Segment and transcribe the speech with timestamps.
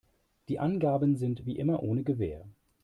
[0.49, 2.49] Die Angaben sind wie immer ohne Gewähr.